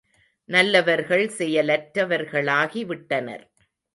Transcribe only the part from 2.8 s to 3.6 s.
விட்டனர்.